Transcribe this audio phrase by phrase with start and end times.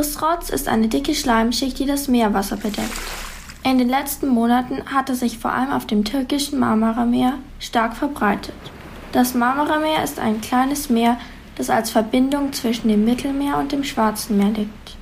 [0.00, 2.90] Meeresrotz ist eine dicke Schleimschicht, die das Meerwasser bedeckt.
[3.64, 8.54] In den letzten Monaten hat er sich vor allem auf dem türkischen Marmarameer stark verbreitet.
[9.12, 11.18] Das Marmarameer ist ein kleines Meer,
[11.56, 14.96] das als Verbindung zwischen dem Mittelmeer und dem Schwarzen Meer liegt.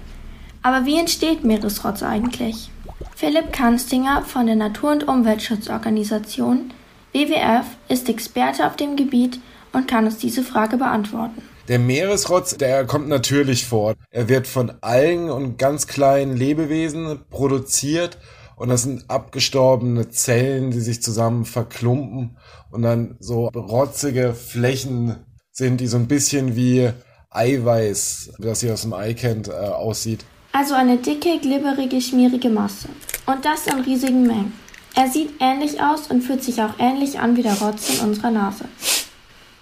[0.65, 2.69] Aber wie entsteht Meeresrotz eigentlich?
[3.15, 6.73] Philipp Kanstinger von der Natur- und Umweltschutzorganisation
[7.13, 9.39] WWF ist Experte auf dem Gebiet
[9.73, 11.41] und kann uns diese Frage beantworten.
[11.69, 13.95] Der Meeresrotz, der kommt natürlich vor.
[14.11, 18.17] Er wird von Algen und ganz kleinen Lebewesen produziert
[18.57, 22.39] und das sind abgestorbene Zellen, die sich zusammen verklumpen
[22.71, 25.17] und dann so rotzige Flächen
[25.53, 26.91] sind, die so ein bisschen wie
[27.29, 30.25] Eiweiß, das ihr aus dem Ei kennt, äh, aussieht.
[30.53, 32.89] Also eine dicke, glibberige, schmierige Masse.
[33.27, 34.55] Und das in riesigen Mengen.
[34.95, 38.31] Er sieht ähnlich aus und fühlt sich auch ähnlich an wie der Rotz in unserer
[38.31, 38.65] Nase.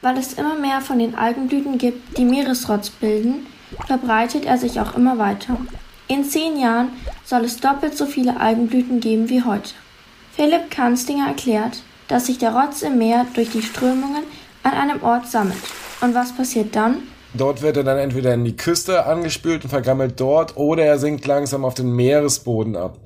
[0.06, 3.44] Weil es immer mehr von den Algenblüten gibt, die Meeresrotz bilden,
[3.88, 5.56] verbreitet er sich auch immer weiter.
[6.06, 6.90] In zehn Jahren
[7.24, 9.72] soll es doppelt so viele Algenblüten geben wie heute.
[10.30, 14.22] Philipp Kanstinger erklärt, dass sich der Rotz im Meer durch die Strömungen
[14.62, 15.58] an einem Ort sammelt.
[16.00, 16.98] Und was passiert dann?
[17.34, 21.26] Dort wird er dann entweder in die Küste angespült und vergammelt dort oder er sinkt
[21.26, 22.96] langsam auf den Meeresboden ab.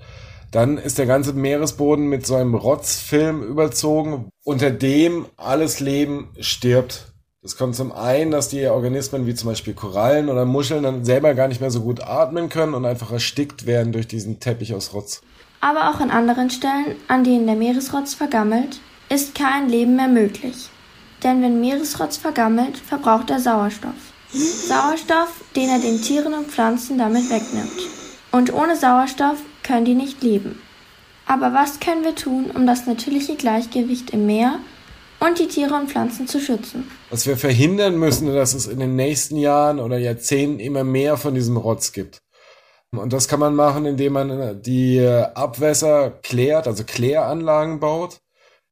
[0.51, 7.13] Dann ist der ganze Meeresboden mit so einem Rotzfilm überzogen, unter dem alles Leben stirbt.
[7.43, 11.35] Das kommt zum einen, dass die Organismen wie zum Beispiel Korallen oder Muscheln dann selber
[11.35, 14.93] gar nicht mehr so gut atmen können und einfach erstickt werden durch diesen Teppich aus
[14.93, 15.23] Rotz.
[15.61, 20.69] Aber auch an anderen Stellen, an denen der Meeresrotz vergammelt, ist kein Leben mehr möglich.
[21.23, 23.95] Denn wenn Meeresrotz vergammelt, verbraucht er Sauerstoff.
[24.33, 27.89] Sauerstoff, den er den Tieren und Pflanzen damit wegnimmt.
[28.33, 29.39] Und ohne Sauerstoff
[29.71, 30.61] können die nicht leben.
[31.27, 34.59] Aber was können wir tun, um das natürliche Gleichgewicht im Meer
[35.21, 36.91] und die Tiere und Pflanzen zu schützen?
[37.11, 41.37] Was wir verhindern müssen, dass es in den nächsten Jahren oder Jahrzehnten immer mehr von
[41.37, 42.21] diesem Rotz gibt.
[42.91, 45.01] Und das kann man machen, indem man die
[45.35, 48.19] Abwässer klärt, also Kläranlagen baut,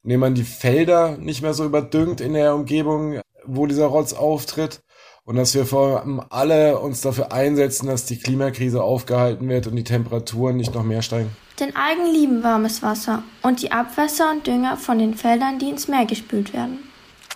[0.03, 4.81] indem man die Felder nicht mehr so überdüngt in der Umgebung, wo dieser Rotz auftritt
[5.29, 9.77] und dass wir vor allem alle uns dafür einsetzen, dass die Klimakrise aufgehalten wird und
[9.77, 11.29] die Temperaturen nicht noch mehr steigen.
[11.61, 15.87] Denn Algen lieben warmes Wasser und die Abwässer und Dünger von den Feldern, die ins
[15.87, 16.79] Meer gespült werden.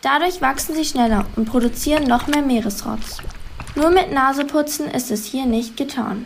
[0.00, 3.18] Dadurch wachsen sie schneller und produzieren noch mehr Meeresrotz.
[3.74, 6.24] Nur mit Naseputzen ist es hier nicht getan.